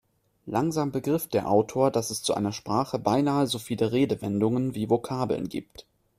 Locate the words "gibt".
5.47-5.85